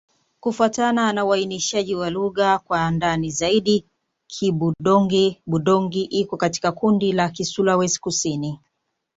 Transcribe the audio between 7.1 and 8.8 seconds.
la Kisulawesi-Kusini.